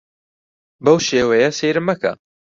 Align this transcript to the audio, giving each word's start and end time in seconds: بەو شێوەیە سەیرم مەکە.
بەو 0.83 0.97
شێوەیە 1.07 1.49
سەیرم 1.59 1.85
مەکە. 1.89 2.11